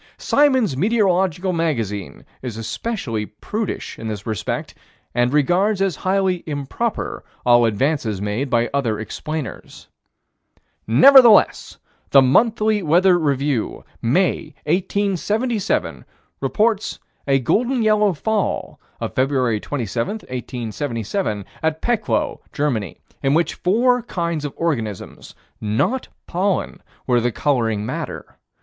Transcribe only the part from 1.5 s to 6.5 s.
Magazine is especially prudish in this respect and regards as highly